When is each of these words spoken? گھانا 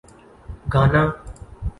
گھانا 0.73 1.03